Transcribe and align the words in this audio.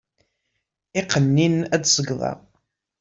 Iqqen-i-nn 0.99 1.63
ad 1.75 1.83
segdeɣ. 1.87 2.37